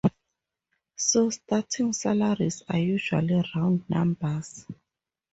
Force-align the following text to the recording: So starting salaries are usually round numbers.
So 0.95 1.29
starting 1.29 1.93
salaries 1.93 2.63
are 2.67 2.79
usually 2.79 3.43
round 3.53 3.87
numbers. 3.87 4.65